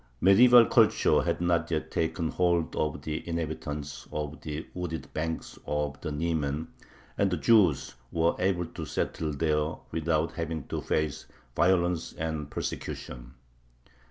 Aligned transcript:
Medieval 0.19 0.65
culture 0.65 1.21
had 1.21 1.41
not 1.41 1.69
yet 1.69 1.91
taken 1.91 2.29
hold 2.31 2.75
of 2.75 3.03
the 3.03 3.21
inhabitants 3.29 4.07
of 4.11 4.41
the 4.41 4.65
wooded 4.73 5.13
banks 5.13 5.59
of 5.67 6.01
the 6.01 6.11
Niemen, 6.11 6.69
and 7.19 7.29
the 7.29 7.37
Jews 7.37 7.93
were 8.11 8.35
able 8.39 8.65
to 8.65 8.83
settle 8.83 9.31
there 9.31 9.75
without 9.91 10.31
having 10.31 10.65
to 10.69 10.81
face 10.81 11.27
violence 11.55 12.13
and 12.13 12.49
persecution. 12.49 13.35